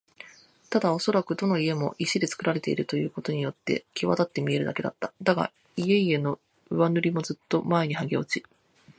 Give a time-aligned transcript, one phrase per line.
[0.71, 5.13] ただおそらくどの家も石でつくられているということによってきわだって見えるだけだった。
[5.21, 6.39] だが、家々の
[6.71, 8.43] 上塗りもずっと前にはげ落ち、